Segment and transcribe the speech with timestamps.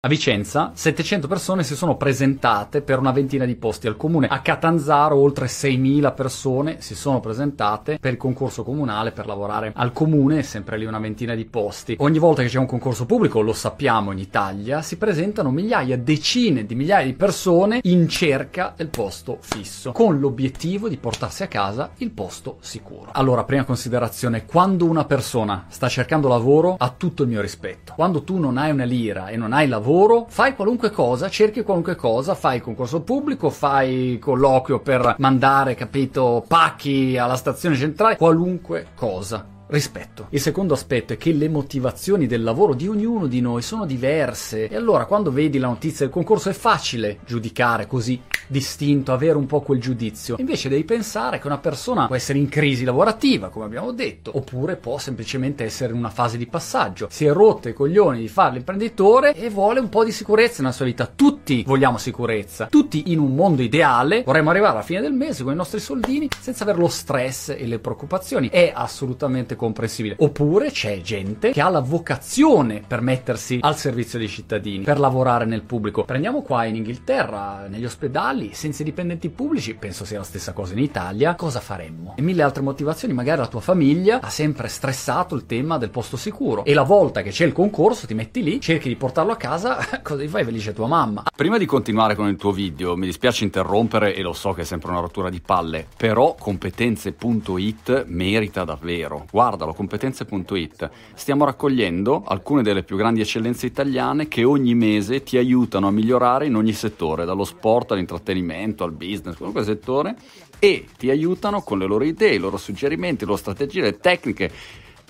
[0.00, 4.28] A Vicenza 700 persone si sono presentate per una ventina di posti al comune.
[4.28, 9.92] A Catanzaro oltre 6.000 persone si sono presentate per il concorso comunale per lavorare al
[9.92, 11.96] comune, sempre lì una ventina di posti.
[11.98, 16.64] Ogni volta che c'è un concorso pubblico, lo sappiamo in Italia, si presentano migliaia, decine
[16.64, 21.90] di migliaia di persone in cerca del posto fisso, con l'obiettivo di portarsi a casa
[21.96, 23.10] il posto sicuro.
[23.14, 27.94] Allora, prima considerazione, quando una persona sta cercando lavoro ha tutto il mio rispetto.
[27.96, 31.62] Quando tu non hai una lira e non hai lavoro, lavoro, fai qualunque cosa, cerchi
[31.62, 38.88] qualunque cosa, fai concorso pubblico, fai colloquio per mandare, capito, pacchi alla stazione centrale, qualunque
[38.94, 40.26] cosa rispetto.
[40.30, 44.68] Il secondo aspetto è che le motivazioni del lavoro di ognuno di noi sono diverse
[44.68, 49.46] e allora quando vedi la notizia del concorso è facile giudicare così distinto, avere un
[49.46, 50.36] po' quel giudizio.
[50.38, 54.76] Invece devi pensare che una persona può essere in crisi lavorativa, come abbiamo detto, oppure
[54.76, 57.08] può semplicemente essere in una fase di passaggio.
[57.10, 60.74] Si è rotto i coglioni di fare l'imprenditore e vuole un po' di sicurezza nella
[60.74, 61.10] sua vita.
[61.14, 62.66] Tutti vogliamo sicurezza.
[62.66, 66.28] Tutti in un mondo ideale vorremmo arrivare alla fine del mese con i nostri soldini
[66.40, 68.48] senza avere lo stress e le preoccupazioni.
[68.48, 70.16] È assolutamente comprensibile.
[70.18, 75.44] Oppure c'è gente che ha la vocazione per mettersi al servizio dei cittadini, per lavorare
[75.44, 76.04] nel pubblico.
[76.04, 80.78] Prendiamo qua in Inghilterra, negli ospedali, senza dipendenti pubblici, penso sia la stessa cosa in
[80.78, 82.14] Italia, cosa faremmo?
[82.16, 86.16] E mille altre motivazioni, magari la tua famiglia ha sempre stressato il tema del posto
[86.16, 89.36] sicuro e la volta che c'è il concorso ti metti lì, cerchi di portarlo a
[89.36, 91.24] casa, cosa gli fai felice tua mamma?
[91.34, 94.64] Prima di continuare con il tuo video, mi dispiace interrompere e lo so che è
[94.64, 99.26] sempre una rottura di palle, però competenze.it merita davvero.
[99.30, 105.38] Guarda guardalo, competenze.it, stiamo raccogliendo alcune delle più grandi eccellenze italiane che ogni mese ti
[105.38, 110.16] aiutano a migliorare in ogni settore, dallo sport all'intrattenimento, al business, qualunque settore,
[110.58, 114.52] e ti aiutano con le loro idee, i loro suggerimenti, le loro strategie, le tecniche.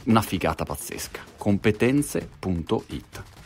[0.04, 1.20] Una figata pazzesca.
[1.36, 3.37] competenze.it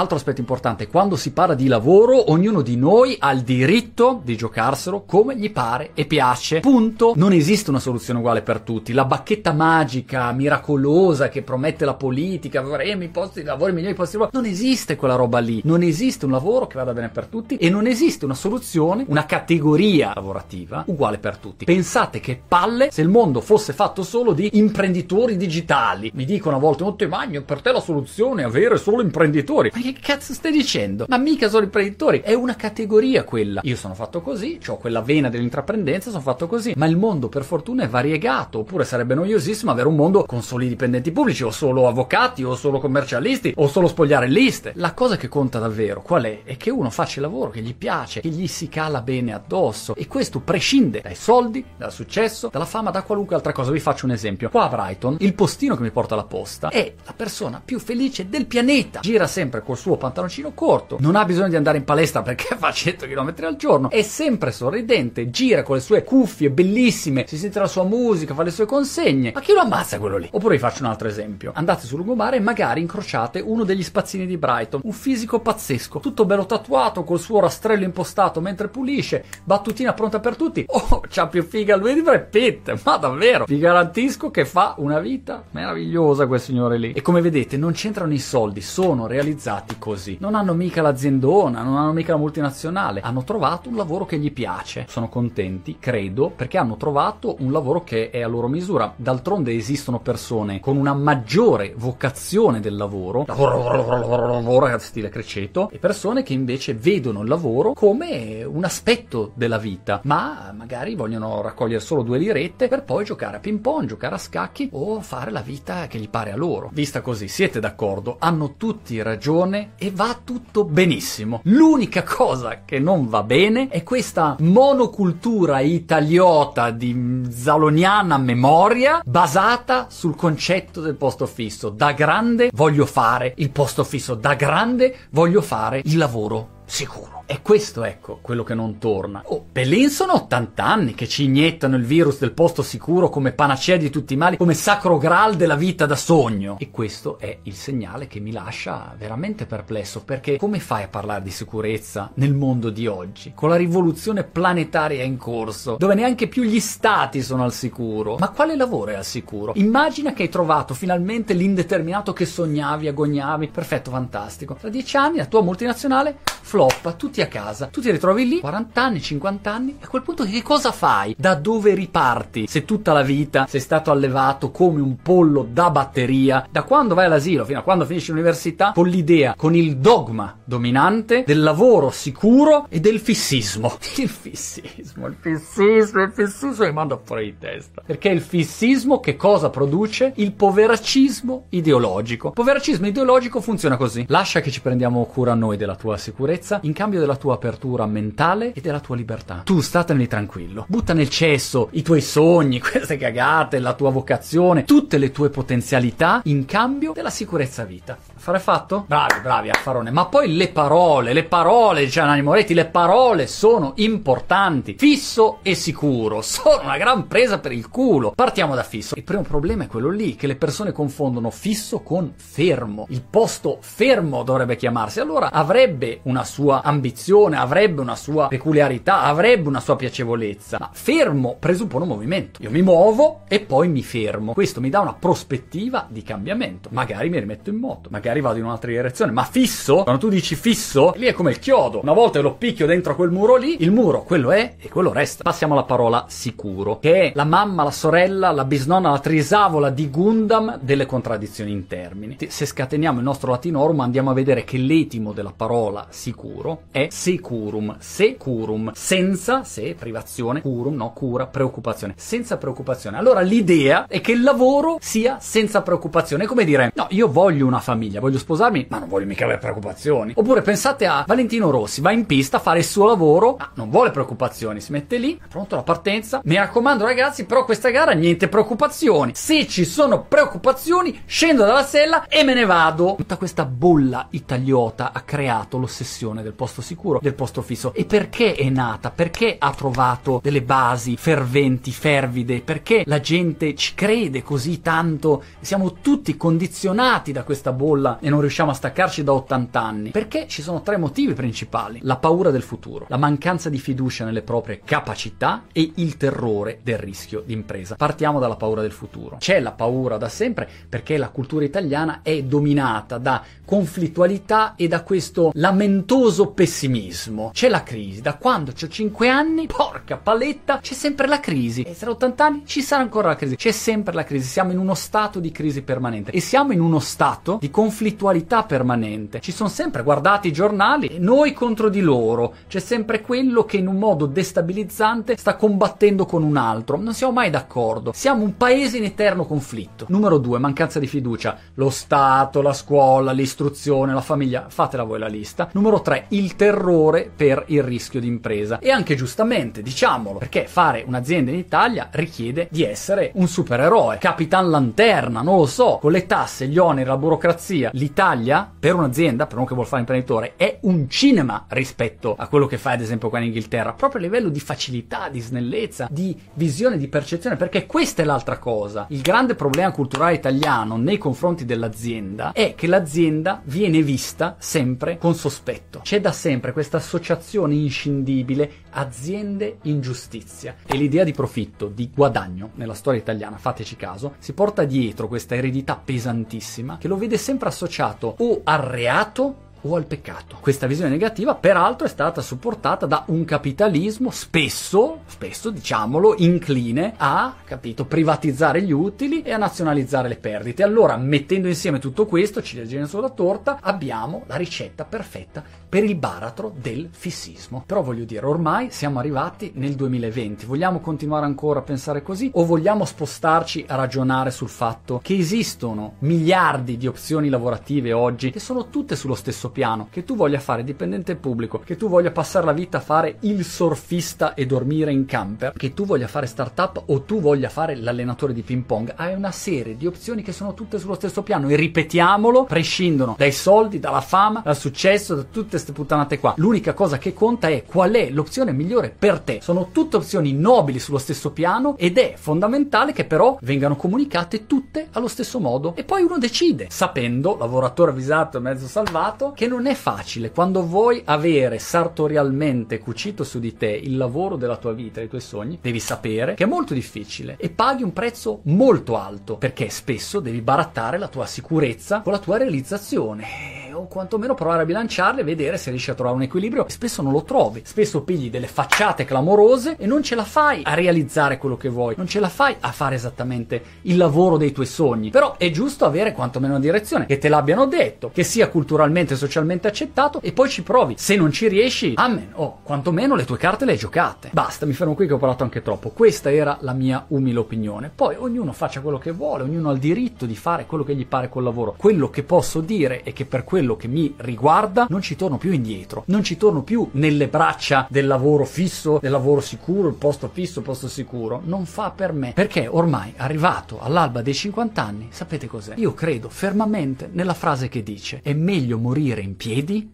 [0.00, 4.34] Altro aspetto importante, quando si parla di lavoro, ognuno di noi ha il diritto di
[4.34, 6.60] giocarselo come gli pare e piace.
[6.60, 7.12] Punto.
[7.16, 8.94] Non esiste una soluzione uguale per tutti.
[8.94, 13.92] La bacchetta magica, miracolosa che promette la politica, avremo i posti di lavoro, i migliori
[13.92, 14.40] posti di lavoro.
[14.40, 15.60] Non esiste quella roba lì.
[15.64, 19.26] Non esiste un lavoro che vada bene per tutti e non esiste una soluzione, una
[19.26, 21.66] categoria lavorativa uguale per tutti.
[21.66, 26.10] Pensate che palle se il mondo fosse fatto solo di imprenditori digitali.
[26.14, 29.70] Mi dicono a volte, non te magno, per te la soluzione è avere solo imprenditori.
[29.74, 31.06] Ma che cazzo stai dicendo?
[31.08, 33.60] Ma mica solo imprenditori, è una categoria quella.
[33.64, 36.74] Io sono fatto così, ho quella vena dell'intraprendenza, sono fatto così.
[36.76, 40.68] Ma il mondo per fortuna è variegato, oppure sarebbe noiosissimo avere un mondo con soli
[40.68, 44.72] dipendenti pubblici, o solo avvocati, o solo commercialisti, o solo spogliare liste.
[44.76, 46.42] La cosa che conta davvero qual è?
[46.44, 49.94] È che uno faccia il lavoro che gli piace, che gli si cala bene addosso.
[49.94, 53.70] E questo prescinde dai soldi, dal successo, dalla fama, da qualunque altra cosa.
[53.70, 54.50] Vi faccio un esempio.
[54.50, 58.28] Qua a Brighton, il postino che mi porta alla posta è la persona più felice
[58.28, 59.00] del pianeta.
[59.00, 62.70] Gira sempre col suo pantaloncino corto, non ha bisogno di andare in palestra perché fa
[62.70, 67.58] 100 km al giorno, è sempre sorridente, gira con le sue cuffie bellissime, si sente
[67.58, 69.32] la sua musica, fa le sue consegne.
[69.34, 70.28] Ma chi lo ammazza quello lì?
[70.30, 71.52] Oppure vi faccio un altro esempio.
[71.54, 76.26] Andate sul lungomare e magari incrociate uno degli spazzini di Brighton, un fisico pazzesco, tutto
[76.26, 80.66] bello tatuato, col suo rastrello impostato mentre pulisce, battutina pronta per tutti.
[80.92, 84.98] Oh, c'ha più figa lui di Brad Pitt, ma davvero, vi garantisco che fa una
[84.98, 86.92] vita meravigliosa quel signore lì.
[86.92, 90.16] E come vedete non c'entrano i soldi, sono realizzati fatti così.
[90.20, 94.32] Non hanno mica l'aziendona, non hanno mica la multinazionale, hanno trovato un lavoro che gli
[94.32, 94.86] piace.
[94.88, 98.92] Sono contenti, credo, perché hanno trovato un lavoro che è a loro misura.
[98.96, 105.68] D'altronde esistono persone con una maggiore vocazione del lavoro, lavoro, lavoro, lavoro, lavoro, stile Creceto,
[105.70, 111.42] e persone che invece vedono il lavoro come un aspetto della vita, ma magari vogliono
[111.42, 115.30] raccogliere solo due lirette per poi giocare a ping pong, giocare a scacchi o fare
[115.30, 116.70] la vita che gli pare a loro.
[116.72, 118.16] Vista così, siete d'accordo?
[118.18, 121.40] Hanno tutti ragione e va tutto benissimo.
[121.44, 130.14] L'unica cosa che non va bene è questa monocultura italiota di zaloniana memoria basata sul
[130.16, 131.70] concetto del posto fisso.
[131.70, 137.19] Da grande voglio fare il posto fisso, da grande voglio fare il lavoro sicuro.
[137.30, 139.22] E questo, ecco, quello che non torna.
[139.26, 143.76] Oh, Pelin sono 80 anni che ci iniettano il virus del posto sicuro come panacea
[143.76, 146.56] di tutti i mali, come sacro graal della vita da sogno.
[146.58, 151.22] E questo è il segnale che mi lascia veramente perplesso, perché come fai a parlare
[151.22, 153.30] di sicurezza nel mondo di oggi?
[153.32, 158.16] Con la rivoluzione planetaria in corso, dove neanche più gli stati sono al sicuro.
[158.18, 159.52] Ma quale lavoro è al sicuro?
[159.54, 163.46] Immagina che hai trovato finalmente l'indeterminato che sognavi, agognavi.
[163.46, 164.54] Perfetto, fantastico.
[164.54, 168.82] Tra dieci anni la tua multinazionale floppa, tutti a casa, tu ti ritrovi lì, 40
[168.82, 171.14] anni, 50 anni, e a quel punto che cosa fai?
[171.18, 172.46] Da dove riparti?
[172.46, 177.06] Se tutta la vita sei stato allevato come un pollo da batteria, da quando vai
[177.06, 182.66] all'asilo fino a quando finisci l'università, con l'idea, con il dogma dominante del lavoro sicuro
[182.68, 183.78] e del fissismo.
[184.00, 187.82] Il fissismo, il fissismo, il fissismo mi manda fuori di testa.
[187.84, 190.12] Perché il fissismo che cosa produce?
[190.16, 192.28] Il poveracismo ideologico.
[192.28, 194.04] Il poveracismo ideologico funziona così.
[194.08, 198.52] Lascia che ci prendiamo cura noi della tua sicurezza in cambio della tua apertura mentale
[198.52, 199.42] e della tua libertà.
[199.44, 200.64] Tu statene tranquillo.
[200.68, 206.20] Butta nel cesso i tuoi sogni, queste cagate, la tua vocazione, tutte le tue potenzialità
[206.24, 207.98] in cambio della sicurezza vita.
[208.20, 208.84] Affare fatto?
[208.86, 209.90] Bravi, bravi, affarone.
[209.90, 214.74] Ma poi le parole, le parole, dice Nani Moretti, le parole sono importanti.
[214.78, 218.12] Fisso e sicuro sono una gran presa per il culo.
[218.14, 218.94] Partiamo da fisso.
[218.94, 222.84] Il primo problema è quello lì, che le persone confondono fisso con fermo.
[222.90, 225.00] Il posto fermo dovrebbe chiamarsi.
[225.00, 230.58] Allora avrebbe una sua ambizione, avrebbe una sua peculiarità, avrebbe una sua piacevolezza.
[230.60, 232.42] Ma fermo presuppone un movimento.
[232.42, 234.34] Io mi muovo e poi mi fermo.
[234.34, 236.68] Questo mi dà una prospettiva di cambiamento.
[236.70, 239.12] Magari mi rimetto in moto, magari magari vado in un'altra direzione.
[239.12, 241.80] Ma fisso, quando tu dici fisso, lì è come il chiodo.
[241.82, 245.22] Una volta lo picchio dentro quel muro lì, il muro quello è e quello resta.
[245.22, 249.88] Passiamo alla parola sicuro, che è la mamma, la sorella, la bisnonna, la trisavola di
[249.90, 252.16] Gundam delle contraddizioni in termini.
[252.28, 257.76] Se scateniamo il nostro latinorum andiamo a vedere che l'etimo della parola sicuro è securum,
[257.78, 262.96] securum, senza, se, privazione, curum, no, cura, preoccupazione, senza preoccupazione.
[262.96, 267.46] Allora l'idea è che il lavoro sia senza preoccupazione, è come dire, no, io voglio
[267.46, 270.12] una famiglia, voglio sposarmi, ma non voglio mica avere preoccupazioni.
[270.16, 273.70] Oppure pensate a Valentino Rossi, va in pista a fare il suo lavoro, ma non
[273.70, 276.20] vuole preoccupazioni, si mette lì, pronto la partenza.
[276.24, 279.12] Mi raccomando ragazzi, però questa gara niente preoccupazioni.
[279.14, 282.94] Se ci sono preoccupazioni, scendo dalla sella e me ne vado.
[282.96, 287.72] Tutta questa bolla italiota ha creato l'ossessione del posto sicuro, del posto fisso.
[287.74, 288.90] E perché è nata?
[288.90, 292.40] Perché ha trovato delle basi ferventi, fervide?
[292.40, 295.22] Perché la gente ci crede così tanto?
[295.40, 299.90] Siamo tutti condizionati da questa bolla e non riusciamo a staccarci da 80 anni?
[299.90, 301.80] Perché ci sono tre motivi principali.
[301.82, 306.78] La paura del futuro, la mancanza di fiducia nelle proprie capacità e il terrore del
[306.78, 307.76] rischio d'impresa.
[307.76, 309.16] Partiamo dalla paura del futuro.
[309.18, 314.82] C'è la paura da sempre perché la cultura italiana è dominata da conflittualità e da
[314.82, 317.30] questo lamentoso pessimismo.
[317.32, 321.62] C'è la crisi, da quando ho 5 anni, porca paletta, c'è sempre la crisi.
[321.62, 323.36] E tra 80 anni ci sarà ancora la crisi.
[323.36, 326.78] C'è sempre la crisi, siamo in uno stato di crisi permanente e siamo in uno
[326.78, 327.50] stato di
[327.80, 329.20] conflittualità permanente.
[329.20, 332.34] Ci sono sempre, guardate i giornali, noi contro di loro.
[332.46, 336.76] C'è sempre quello che in un modo destabilizzante sta combattendo con un altro.
[336.76, 337.92] Non siamo mai d'accordo.
[337.94, 339.86] Siamo un paese in eterno conflitto.
[339.88, 341.38] Numero due, mancanza di fiducia.
[341.54, 344.44] Lo Stato, la scuola, l'istruzione, la famiglia.
[344.50, 345.48] Fatela voi la lista.
[345.52, 348.58] Numero tre, il terrore per il rischio di impresa.
[348.58, 353.96] E anche giustamente, diciamolo, perché fare un'azienda in Italia richiede di essere un supereroe.
[353.96, 357.59] Capitan Lanterna, non lo so, con le tasse, gli oneri, la burocrazia.
[357.72, 362.46] L'Italia, per un'azienda, per uno che vuole fare imprenditore, è un cinema rispetto a quello
[362.46, 366.18] che fai ad esempio qua in Inghilterra, proprio a livello di facilità, di snellezza, di
[366.34, 368.86] visione, di percezione, perché questa è l'altra cosa.
[368.88, 375.14] Il grande problema culturale italiano nei confronti dell'azienda è che l'azienda viene vista sempre con
[375.14, 375.80] sospetto.
[375.82, 382.74] C'è da sempre questa associazione inscindibile aziende ingiustizia e l'idea di profitto, di guadagno nella
[382.74, 388.14] storia italiana, fateci caso, si porta dietro questa eredità pesantissima che lo vede sempre associato
[388.18, 390.38] o al reato o al peccato.
[390.40, 397.34] Questa visione negativa, peraltro, è stata supportata da un capitalismo spesso, spesso diciamolo, incline a,
[397.44, 400.62] capito, privatizzare gli utili e a nazionalizzare le perdite.
[400.62, 406.52] Allora, mettendo insieme tutto questo, ciliegina sulla torta, abbiamo la ricetta perfetta per il baratro
[406.60, 407.62] del fissismo.
[407.64, 410.46] Però voglio dire, ormai siamo arrivati nel 2020.
[410.46, 415.94] Vogliamo continuare ancora a pensare così o vogliamo spostarci a ragionare sul fatto che esistono
[416.00, 420.64] miliardi di opzioni lavorative oggi che sono tutte sullo stesso piano, che tu voglia fare
[420.64, 425.06] dipendente pubblico, che tu voglia passare la vita a fare il surfista e dormire in
[425.06, 429.14] camper, che tu voglia fare startup o tu voglia fare l'allenatore di ping pong, hai
[429.14, 433.78] una serie di opzioni che sono tutte sullo stesso piano e ripetiamolo, prescindono dai soldi,
[433.78, 436.34] dalla fama, dal successo, da tutte queste puttanate qua.
[436.36, 439.40] L'unica cosa che conta è qual è l'opzione migliore per te.
[439.42, 444.88] Sono tutte opzioni nobili sullo stesso piano ed è fondamentale che però vengano comunicate tutte
[444.92, 449.64] allo stesso modo e poi uno decide, sapendo, lavoratore avvisato e mezzo salvato, che non
[449.64, 455.00] è facile quando vuoi avere sartorialmente cucito su di te il lavoro della tua vita,
[455.00, 459.38] i tuoi sogni, devi sapere che è molto difficile e paghi un prezzo molto alto
[459.38, 464.66] perché spesso devi barattare la tua sicurezza con la tua realizzazione o quantomeno provare a
[464.66, 466.66] bilanciarle e vedere se riesci a trovare un equilibrio.
[466.68, 470.74] Spesso non lo trovi, spesso pigli delle facciate clamorose e non ce la fai a
[470.74, 474.66] realizzare quello che vuoi, non ce la fai a fare esattamente il lavoro dei tuoi
[474.66, 475.10] sogni.
[475.10, 479.16] Però è giusto avere quantomeno una direzione, che te l'abbiano detto, che sia culturalmente e
[479.16, 480.94] socialmente accettato e poi ci provi.
[480.98, 484.30] Se non ci riesci, amen, oh, quantomeno le tue carte le hai giocate.
[484.32, 485.90] Basta, mi fermo qui che ho parlato anche troppo.
[485.90, 487.90] Questa era la mia umile opinione.
[487.94, 491.06] Poi ognuno faccia quello che vuole, ognuno ha il diritto di fare quello che gli
[491.06, 491.74] pare col lavoro.
[491.76, 495.52] Quello che posso dire è che per quello che mi riguarda non ci torno più
[495.52, 500.28] indietro, non ci torno più nelle braccia del lavoro fisso, del lavoro sicuro, il posto
[500.32, 501.40] fisso, il posto sicuro.
[501.44, 505.74] Non fa per me, perché ormai arrivato all'alba dei 50 anni, sapete cos'è?
[505.76, 509.92] Io credo fermamente nella frase che dice: è meglio morire in piedi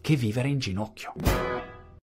[0.00, 1.55] che vivere in ginocchio.